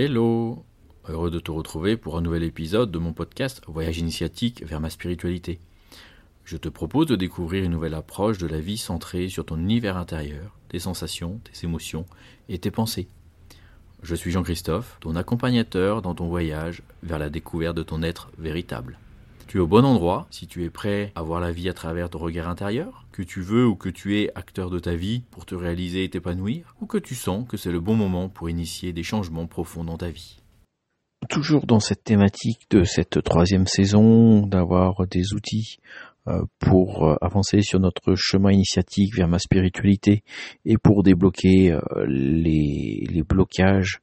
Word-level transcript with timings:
Hello 0.00 0.64
Heureux 1.08 1.28
de 1.28 1.40
te 1.40 1.50
retrouver 1.50 1.96
pour 1.96 2.16
un 2.16 2.20
nouvel 2.20 2.44
épisode 2.44 2.92
de 2.92 3.00
mon 3.00 3.12
podcast 3.12 3.62
Voyage 3.66 3.98
initiatique 3.98 4.64
vers 4.64 4.78
ma 4.78 4.90
spiritualité. 4.90 5.58
Je 6.44 6.56
te 6.56 6.68
propose 6.68 7.08
de 7.08 7.16
découvrir 7.16 7.64
une 7.64 7.72
nouvelle 7.72 7.94
approche 7.94 8.38
de 8.38 8.46
la 8.46 8.60
vie 8.60 8.78
centrée 8.78 9.28
sur 9.28 9.44
ton 9.44 9.58
univers 9.58 9.96
intérieur, 9.96 10.56
tes 10.68 10.78
sensations, 10.78 11.40
tes 11.42 11.66
émotions 11.66 12.06
et 12.48 12.60
tes 12.60 12.70
pensées. 12.70 13.08
Je 14.04 14.14
suis 14.14 14.30
Jean-Christophe, 14.30 14.98
ton 15.00 15.16
accompagnateur 15.16 16.00
dans 16.00 16.14
ton 16.14 16.28
voyage 16.28 16.84
vers 17.02 17.18
la 17.18 17.28
découverte 17.28 17.76
de 17.76 17.82
ton 17.82 18.04
être 18.04 18.30
véritable. 18.38 19.00
Tu 19.48 19.56
es 19.56 19.60
au 19.60 19.66
bon 19.66 19.86
endroit 19.86 20.26
si 20.28 20.46
tu 20.46 20.62
es 20.64 20.68
prêt 20.68 21.10
à 21.14 21.22
voir 21.22 21.40
la 21.40 21.52
vie 21.52 21.70
à 21.70 21.72
travers 21.72 22.10
ton 22.10 22.18
regard 22.18 22.50
intérieur, 22.50 23.06
que 23.12 23.22
tu 23.22 23.40
veux 23.40 23.66
ou 23.66 23.76
que 23.76 23.88
tu 23.88 24.20
es 24.20 24.30
acteur 24.34 24.68
de 24.68 24.78
ta 24.78 24.94
vie 24.94 25.22
pour 25.30 25.46
te 25.46 25.54
réaliser 25.54 26.04
et 26.04 26.10
t'épanouir, 26.10 26.74
ou 26.82 26.86
que 26.86 26.98
tu 26.98 27.14
sens 27.14 27.48
que 27.48 27.56
c'est 27.56 27.72
le 27.72 27.80
bon 27.80 27.94
moment 27.94 28.28
pour 28.28 28.50
initier 28.50 28.92
des 28.92 29.02
changements 29.02 29.46
profonds 29.46 29.84
dans 29.84 29.96
ta 29.96 30.10
vie. 30.10 30.36
Toujours 31.30 31.64
dans 31.64 31.80
cette 31.80 32.04
thématique 32.04 32.66
de 32.68 32.84
cette 32.84 33.22
troisième 33.22 33.66
saison, 33.66 34.46
d'avoir 34.46 35.06
des 35.06 35.32
outils 35.32 35.78
euh, 36.26 36.42
pour 36.58 37.08
euh, 37.08 37.16
avancer 37.22 37.62
sur 37.62 37.80
notre 37.80 38.16
chemin 38.16 38.52
initiatique 38.52 39.16
vers 39.16 39.28
ma 39.28 39.38
spiritualité 39.38 40.24
et 40.66 40.76
pour 40.76 41.02
débloquer 41.02 41.72
euh, 41.72 41.80
les, 42.06 43.06
les 43.08 43.22
blocages 43.22 44.02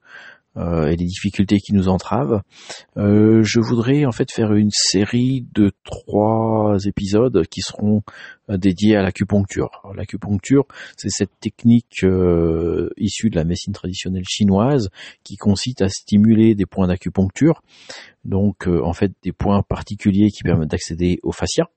euh, 0.57 0.87
et 0.87 0.95
les 0.95 1.05
difficultés 1.05 1.57
qui 1.57 1.73
nous 1.73 1.89
entravent. 1.89 2.41
Euh, 2.97 3.41
je 3.43 3.59
voudrais 3.59 4.05
en 4.05 4.13
fait 4.13 4.31
faire 4.31 4.53
une 4.53 4.71
série 4.71 5.45
de 5.53 5.71
trois 5.83 6.77
épisodes 6.85 7.45
qui 7.47 7.59
seront 7.59 8.03
euh, 8.49 8.57
dédiés 8.57 8.95
à 8.95 9.01
l'acupuncture. 9.01 9.69
L'acupuncture, 9.95 10.65
c'est 10.95 11.09
cette 11.09 11.37
technique 11.41 12.05
issue 12.97 13.29
de 13.29 13.35
la 13.35 13.43
médecine 13.43 13.73
traditionnelle 13.73 14.23
chinoise 14.27 14.89
qui 15.23 15.35
consiste 15.35 15.81
à 15.81 15.89
stimuler 15.89 16.55
des 16.55 16.65
points 16.65 16.87
d'acupuncture, 16.87 17.61
donc 18.23 18.67
en 18.67 18.93
fait 18.93 19.11
des 19.23 19.31
points 19.31 19.61
particuliers 19.61 20.29
qui 20.29 20.43
permettent 20.43 20.71
d'accéder 20.71 21.19
au 21.23 21.31
fascia. 21.31 21.69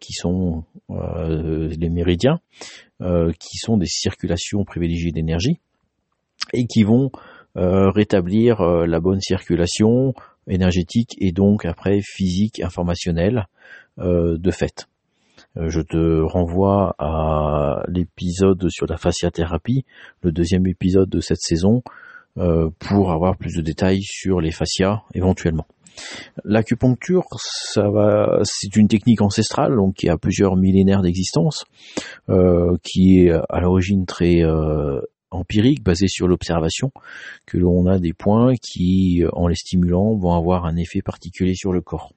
qui 0.00 0.12
sont 0.12 0.64
les 0.88 1.90
méridiens, 1.90 2.40
qui 3.00 3.56
sont 3.58 3.76
des 3.76 3.86
circulations 3.86 4.64
privilégiées 4.64 5.12
d'énergie 5.12 5.58
et 6.52 6.66
qui 6.66 6.82
vont 6.82 7.10
euh, 7.14 7.18
rétablir 7.56 8.60
euh, 8.60 8.86
la 8.86 9.00
bonne 9.00 9.20
circulation 9.20 10.14
énergétique 10.48 11.16
et 11.18 11.32
donc 11.32 11.64
après 11.64 12.00
physique 12.02 12.60
informationnelle 12.60 13.46
euh, 13.98 14.36
de 14.38 14.50
fait. 14.50 14.88
Je 15.56 15.80
te 15.80 16.20
renvoie 16.20 16.96
à 16.98 17.84
l'épisode 17.86 18.68
sur 18.70 18.86
la 18.88 18.96
fasciathérapie, 18.96 19.84
le 20.22 20.32
deuxième 20.32 20.66
épisode 20.66 21.08
de 21.08 21.20
cette 21.20 21.40
saison, 21.40 21.84
pour 22.34 23.12
avoir 23.12 23.36
plus 23.36 23.54
de 23.54 23.62
détails 23.62 24.02
sur 24.02 24.40
les 24.40 24.50
fascias 24.50 25.02
éventuellement. 25.14 25.66
L'acupuncture, 26.42 27.26
ça 27.38 27.88
va, 27.88 28.40
c'est 28.42 28.74
une 28.74 28.88
technique 28.88 29.20
ancestrale, 29.20 29.76
donc 29.76 29.94
qui 29.94 30.08
a 30.08 30.18
plusieurs 30.18 30.56
millénaires 30.56 31.02
d'existence, 31.02 31.64
qui 32.82 33.20
est 33.20 33.30
à 33.30 33.60
l'origine 33.60 34.06
très 34.06 34.42
empirique 35.34 35.82
basé 35.82 36.08
sur 36.08 36.28
l'observation 36.28 36.92
que 37.46 37.58
l'on 37.58 37.86
a 37.86 37.98
des 37.98 38.12
points 38.12 38.54
qui, 38.56 39.22
en 39.32 39.48
les 39.48 39.54
stimulant, 39.54 40.16
vont 40.16 40.34
avoir 40.34 40.66
un 40.66 40.76
effet 40.76 41.02
particulier 41.02 41.54
sur 41.54 41.72
le 41.72 41.80
corps. 41.80 42.12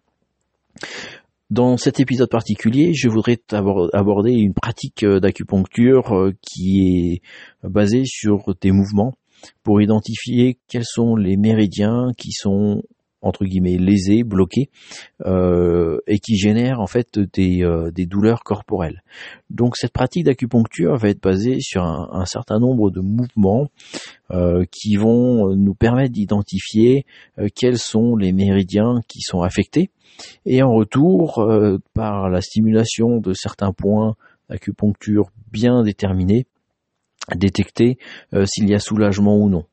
Dans 1.50 1.78
cet 1.78 2.02
épisode 2.02 2.30
particulier, 2.30 2.94
je 2.94 3.08
voudrais 3.08 3.40
aborder 3.94 4.34
une 4.34 4.54
pratique 4.54 5.06
d'acupuncture 5.06 6.14
euh, 6.14 6.34
qui 6.42 6.82
est 6.82 7.22
basée 7.64 8.04
sur 8.06 8.54
des 8.60 8.72
mouvements 8.72 9.14
pour 9.64 9.82
identifier 9.82 10.58
quels 10.68 10.86
sont 10.86 11.16
les 11.16 11.38
méridiens 11.38 12.12
qui 12.18 12.32
sont 12.32 12.84
entre 13.22 13.46
guillemets 13.46 13.78
lésés, 13.78 14.24
bloqués, 14.24 14.70
euh, 15.26 16.00
et 16.08 16.20
qui 16.20 16.38
génère 16.38 16.80
en 16.80 16.88
fait 16.88 17.20
des, 17.20 17.64
euh, 17.64 17.92
des, 17.92 18.06
douleurs 18.06 18.44
corporelles. 18.44 19.04
Donc 19.50 19.76
cette 19.76 19.92
pratique 19.92 20.26
d'acupuncture 20.26 20.96
va 20.98 21.10
être 21.10 21.22
basée 21.22 21.60
sur 21.60 21.84
un, 21.84 22.26
certain 22.26 22.60
nombre 22.60 22.92
de 22.92 23.00
mouvements 23.00 23.70
euh, 24.32 24.66
qui 24.72 24.96
vont 24.96 25.56
nous 25.56 25.74
permettre 25.74 26.14
d'identifier 26.14 27.06
quels 27.56 27.80
sont 27.80 28.16
les 28.16 28.34
méridiens 28.34 29.02
qui 29.08 29.22
sont 29.22 29.42
affectés, 29.42 29.90
et 30.46 30.64
en 30.64 30.74
retour, 30.74 31.48
par 31.94 32.30
la 32.30 32.42
stimulation 32.42 33.18
de 33.18 33.34
certains 33.34 33.72
points 33.72 34.16
d'acupuncture 34.50 35.30
bien 35.52 35.84
déterminés, 35.84 36.48
détecter 37.36 37.98
s'il 38.46 38.70
y 38.70 38.74
a 38.74 38.80
soulagement 38.80 39.38
ou 39.38 39.50
non. 39.50 39.66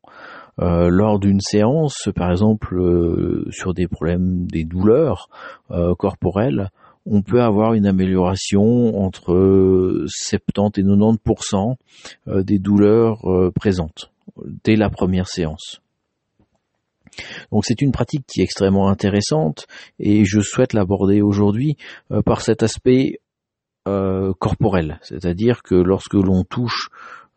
Euh, 0.61 0.89
lors 0.89 1.19
d'une 1.19 1.41
séance, 1.41 2.07
par 2.15 2.31
exemple 2.31 2.77
euh, 2.79 3.45
sur 3.51 3.73
des 3.73 3.87
problèmes, 3.87 4.47
des 4.47 4.63
douleurs 4.63 5.29
euh, 5.71 5.93
corporelles, 5.95 6.69
on 7.05 7.21
peut 7.21 7.41
avoir 7.41 7.73
une 7.73 7.85
amélioration 7.85 8.97
entre 9.03 10.05
70 10.07 10.79
et 10.79 10.83
90% 10.83 11.75
des 12.43 12.57
douleurs 12.57 13.19
présentes 13.53 14.11
dès 14.63 14.75
la 14.75 14.89
première 14.89 15.27
séance. 15.27 15.81
Donc 17.51 17.63
c'est 17.63 17.83
une 17.83 17.91
pratique 17.91 18.25
qui 18.25 18.41
est 18.41 18.43
extrêmement 18.43 18.89
intéressante 18.89 19.67
et 19.99 20.25
je 20.25 20.39
souhaite 20.39 20.73
l'aborder 20.73 21.21
aujourd'hui 21.21 21.77
par 22.25 22.41
cet 22.41 22.63
aspect 22.63 23.19
corporel, 23.83 24.97
c'est-à-dire 25.03 25.61
que 25.61 25.75
lorsque 25.75 26.15
l'on 26.15 26.43
touche 26.43 26.89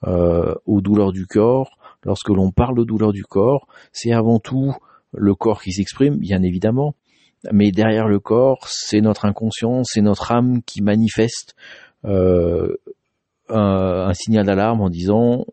aux 0.06 0.80
douleurs 0.80 1.12
du 1.12 1.26
corps, 1.26 1.76
lorsque 2.04 2.28
l'on 2.28 2.50
parle 2.50 2.76
de 2.76 2.84
douleur 2.84 3.12
du 3.12 3.24
corps, 3.24 3.66
c'est 3.92 4.12
avant 4.12 4.38
tout 4.38 4.74
le 5.12 5.34
corps 5.34 5.62
qui 5.62 5.72
s'exprime, 5.72 6.16
bien 6.16 6.42
évidemment, 6.42 6.94
mais 7.52 7.70
derrière 7.70 8.08
le 8.08 8.18
corps, 8.18 8.66
c'est 8.68 9.00
notre 9.00 9.24
inconscient, 9.24 9.82
c'est 9.84 10.00
notre 10.00 10.32
âme 10.32 10.62
qui 10.62 10.82
manifeste 10.82 11.54
euh, 12.04 12.76
un, 13.48 14.12
signal 14.14 14.46
d'alarme 14.46 14.80
en 14.80 14.90
disant 14.90 15.46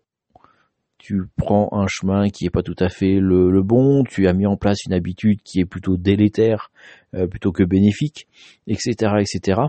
tu 0.98 1.24
prends 1.38 1.70
un 1.72 1.86
chemin 1.88 2.30
qui 2.30 2.46
n'est 2.46 2.50
pas 2.50 2.64
tout 2.64 2.76
à 2.80 2.90
fait 2.90 3.20
le, 3.20 3.62
bon, 3.62 4.04
tu 4.04 4.28
as 4.28 4.34
mis 4.34 4.48
en 4.48 4.58
place 4.58 4.86
une 4.86 4.94
habitude 4.94 5.40
qui 5.44 5.60
est 5.60 5.66
plutôt 5.66 5.98
délétère 5.98 6.72
euh, 7.14 7.28
plutôt 7.28 7.52
que 7.52 7.64
bénéfique, 7.64 8.28
etc., 8.66 9.14
etc. 9.20 9.62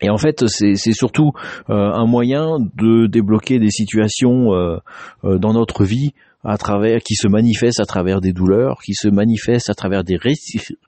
Et 0.00 0.08
en 0.08 0.16
fait, 0.16 0.46
c'est 0.48 0.92
surtout 0.92 1.32
euh, 1.68 1.74
un 1.74 2.06
moyen 2.06 2.58
de 2.58 3.06
débloquer 3.06 3.58
des 3.58 3.70
situations 3.70 4.54
euh, 4.54 4.78
euh, 5.24 5.38
dans 5.38 5.52
notre 5.52 5.84
vie 5.84 6.12
à 6.42 6.56
travers 6.56 7.00
qui 7.02 7.16
se 7.16 7.28
manifestent 7.28 7.80
à 7.80 7.84
travers 7.84 8.20
des 8.20 8.32
douleurs, 8.32 8.80
qui 8.82 8.94
se 8.94 9.08
manifestent 9.08 9.68
à 9.68 9.74
travers 9.74 10.04
des 10.04 10.18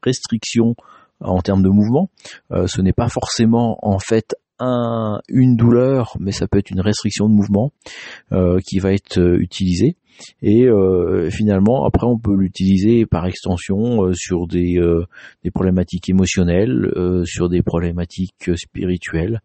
restrictions 0.03 0.75
en 1.21 1.41
termes 1.41 1.63
de 1.63 1.69
mouvement. 1.69 2.09
ce 2.51 2.81
n'est 2.81 2.95
pas 2.95 3.09
forcément 3.09 3.79
en 3.83 3.99
fait 3.99 4.35
un, 4.63 5.21
une 5.29 5.57
douleur, 5.57 6.17
mais 6.21 6.33
ça 6.33 6.47
peut 6.47 6.59
être 6.59 6.71
une 6.71 6.81
restriction 6.81 7.29
de 7.29 7.35
mouvement 7.35 7.73
qui 8.65 8.79
va 8.79 8.93
être 8.93 9.19
utilisée. 9.39 9.97
Et 10.43 10.67
euh, 10.67 11.31
finalement, 11.31 11.85
après, 11.85 12.07
on 12.07 12.19
peut 12.19 12.37
l'utiliser 12.37 13.07
par 13.07 13.27
extension 13.27 14.05
euh, 14.05 14.13
sur 14.15 14.47
des, 14.47 14.79
euh, 14.79 15.05
des 15.45 15.51
problématiques 15.51 16.09
émotionnelles, 16.09 16.91
sur 17.25 17.49
des 17.49 17.63
problématiques 17.63 18.51
spirituelles, 18.57 19.41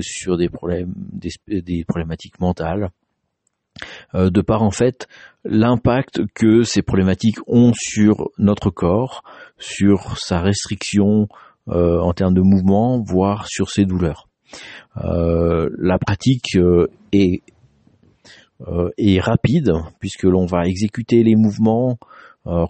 sur 0.00 0.36
des 0.36 0.48
problèmes, 0.48 0.92
des, 0.96 1.62
des 1.62 1.84
problématiques 1.84 2.40
mentales. 2.40 2.90
de 4.14 4.40
par 4.42 4.62
en 4.62 4.70
fait 4.70 5.08
l'impact 5.44 6.22
que 6.34 6.64
ces 6.64 6.82
problématiques 6.82 7.38
ont 7.46 7.72
sur 7.74 8.30
notre 8.38 8.70
corps, 8.70 9.22
sur 9.58 10.18
sa 10.18 10.40
restriction 10.40 11.28
en 11.70 12.12
termes 12.12 12.34
de 12.34 12.40
mouvement, 12.40 13.00
voire 13.00 13.46
sur 13.46 13.70
ses 13.70 13.84
douleurs. 13.84 14.28
la 14.96 15.98
pratique 15.98 16.56
est 17.12 17.42
euh, 18.68 18.90
et 18.98 19.20
rapide, 19.20 19.72
puisque 20.00 20.24
l'on 20.24 20.44
va 20.44 20.66
exécuter 20.66 21.22
les 21.22 21.34
mouvements, 21.34 21.98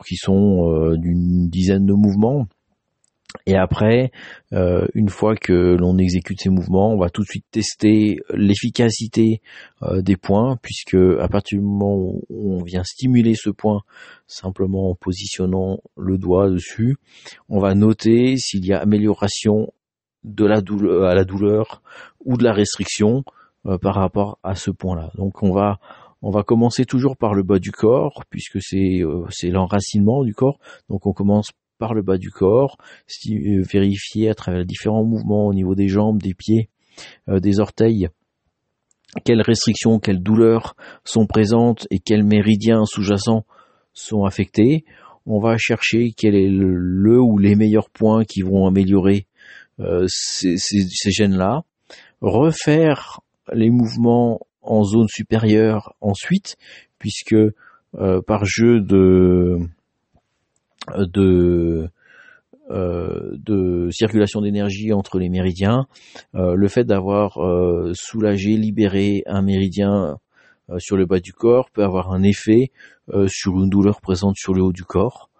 qui 0.06 0.16
sont 0.16 0.68
euh, 0.68 0.96
d'une 0.96 1.48
dizaine 1.48 1.86
de 1.86 1.94
mouvements. 1.94 2.46
Et 3.46 3.56
après, 3.56 4.10
euh, 4.52 4.86
une 4.94 5.08
fois 5.08 5.36
que 5.36 5.52
l'on 5.52 5.98
exécute 5.98 6.40
ces 6.40 6.50
mouvements, 6.50 6.92
on 6.92 6.98
va 6.98 7.10
tout 7.10 7.22
de 7.22 7.26
suite 7.26 7.46
tester 7.50 8.18
l'efficacité 8.34 9.40
des 9.98 10.16
points, 10.16 10.56
puisque 10.60 10.96
à 11.20 11.28
partir 11.28 11.58
du 11.58 11.64
moment 11.64 11.96
où 11.96 12.24
on 12.28 12.62
vient 12.62 12.84
stimuler 12.84 13.34
ce 13.34 13.50
point 13.50 13.80
simplement 14.26 14.90
en 14.90 14.94
positionnant 14.94 15.78
le 15.96 16.18
doigt 16.18 16.50
dessus, 16.50 16.96
on 17.48 17.60
va 17.60 17.74
noter 17.74 18.36
s'il 18.36 18.66
y 18.66 18.72
a 18.72 18.80
amélioration 18.80 19.72
de 20.24 20.44
la 20.44 20.60
douleur, 20.60 21.04
à 21.04 21.14
la 21.14 21.24
douleur 21.24 21.82
ou 22.24 22.36
de 22.36 22.44
la 22.44 22.52
restriction 22.52 23.24
euh, 23.66 23.78
par 23.78 23.94
rapport 23.94 24.38
à 24.42 24.54
ce 24.54 24.70
point-là. 24.70 25.10
Donc 25.16 25.42
on 25.42 25.52
va 25.52 25.78
on 26.22 26.30
va 26.30 26.42
commencer 26.42 26.84
toujours 26.84 27.16
par 27.16 27.32
le 27.32 27.42
bas 27.42 27.58
du 27.58 27.72
corps 27.72 28.24
puisque 28.28 28.60
c'est 28.60 29.02
euh, 29.02 29.24
c'est 29.30 29.50
l'enracinement 29.50 30.22
du 30.22 30.34
corps. 30.34 30.58
Donc 30.88 31.06
on 31.06 31.12
commence 31.12 31.50
par 31.80 31.94
le 31.94 32.02
bas 32.02 32.18
du 32.18 32.30
corps, 32.30 32.76
euh, 33.28 33.62
vérifier 33.62 34.28
à 34.28 34.34
travers 34.34 34.64
différents 34.64 35.04
mouvements 35.04 35.46
au 35.46 35.54
niveau 35.54 35.74
des 35.74 35.88
jambes, 35.88 36.22
des 36.22 36.34
pieds, 36.34 36.68
des 37.26 37.58
orteils 37.58 38.08
quelles 39.24 39.42
restrictions, 39.42 39.98
quelles 39.98 40.22
douleurs 40.22 40.76
sont 41.04 41.26
présentes 41.26 41.86
et 41.90 41.98
quels 41.98 42.24
méridiens 42.24 42.84
sous-jacents 42.84 43.44
sont 43.92 44.24
affectés. 44.24 44.84
On 45.26 45.40
va 45.40 45.56
chercher 45.58 46.12
quel 46.16 46.34
est 46.34 46.48
le, 46.48 47.20
ou 47.20 47.38
les 47.38 47.54
meilleurs 47.54 47.90
points 47.90 48.24
qui 48.24 48.42
vont 48.42 48.66
améliorer 48.66 49.26
euh, 49.80 50.06
ces, 50.08 50.56
gènes-là. 51.10 51.62
Refaire 52.20 53.20
les 53.52 53.70
mouvements 53.70 54.40
en 54.62 54.84
zone 54.84 55.08
supérieure 55.08 55.94
ensuite, 56.00 56.56
puisque 56.98 57.34
euh, 57.34 58.22
par 58.26 58.44
jeu 58.44 58.80
de 58.80 59.58
de 60.96 61.88
euh, 62.70 63.30
de 63.32 63.88
circulation 63.90 64.40
d'énergie 64.40 64.92
entre 64.92 65.18
les 65.18 65.28
méridiens, 65.28 65.86
euh, 66.36 66.54
le 66.54 66.68
fait 66.68 66.84
d'avoir 66.84 67.38
soulagé, 67.94 68.56
libéré 68.56 69.22
un 69.26 69.42
méridien 69.42 70.18
sur 70.78 70.96
le 70.96 71.04
bas 71.04 71.18
du 71.18 71.32
corps 71.32 71.68
peut 71.72 71.82
avoir 71.82 72.12
un 72.12 72.22
effet 72.22 72.70
sur 73.26 73.54
une 73.54 73.68
douleur 73.68 74.00
présente 74.00 74.36
sur 74.36 74.54
le 74.54 74.62
haut 74.62 74.72
du 74.72 74.84
corps. 74.84 75.30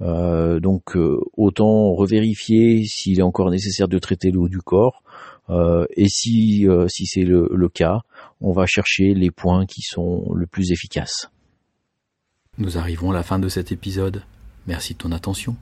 donc 0.00 0.94
autant 1.38 1.94
revérifier 1.94 2.84
s'il 2.84 3.18
est 3.18 3.22
encore 3.22 3.50
nécessaire 3.50 3.88
de 3.88 3.98
traiter 3.98 4.30
le 4.30 4.40
haut 4.40 4.48
du 4.48 4.60
corps 4.60 5.02
et 5.48 6.08
si 6.08 6.66
si 6.88 7.06
c'est 7.06 7.24
le, 7.24 7.48
le, 7.50 7.68
cas, 7.70 8.00
on 8.42 8.52
va 8.52 8.66
chercher 8.66 9.14
les 9.14 9.30
points 9.30 9.64
qui 9.64 9.80
sont 9.80 10.30
le 10.34 10.46
plus 10.46 10.70
efficaces. 10.70 11.30
Nous 12.58 12.76
arrivons 12.76 13.10
à 13.10 13.14
la 13.14 13.22
fin 13.22 13.38
de 13.38 13.48
cet 13.48 13.72
épisode. 13.72 14.22
Merci 14.66 14.94
de 14.94 14.98
ton 14.98 15.12
attention. 15.12 15.56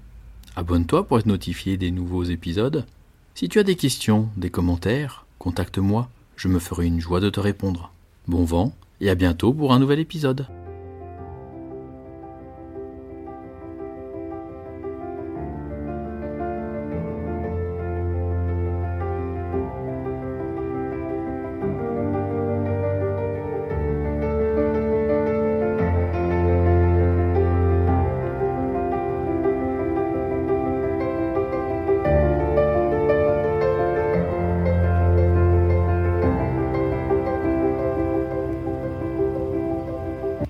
Abonne-toi 0.55 1.07
pour 1.07 1.19
être 1.19 1.27
notifié 1.27 1.77
des 1.77 1.91
nouveaux 1.91 2.25
épisodes. 2.25 2.87
Si 3.35 3.49
tu 3.49 3.59
as 3.59 3.65
des 3.65 3.77
questions, 3.77 4.29
des 4.37 4.51
commentaires, 4.51 5.27
contacte-moi, 5.39 6.09
je 6.37 6.49
me 6.49 6.59
ferai 6.59 6.87
une 6.87 7.01
joie 7.01 7.21
de 7.21 7.31
te 7.31 7.41
répondre. 7.41 7.93
Bon 8.29 8.45
vent 8.45 8.75
et 9.01 9.11
à 9.11 9.15
bientôt 9.15 9.53
pour 9.53 9.73
un 9.73 9.79
nouvel 9.79 9.99
épisode. 9.99 10.47